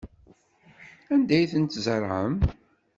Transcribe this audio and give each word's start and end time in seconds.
Anda 1.13 1.33
ay 1.37 1.45
ten-tzerɛem? 1.51 2.33